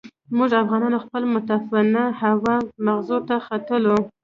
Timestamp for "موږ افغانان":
0.37-0.95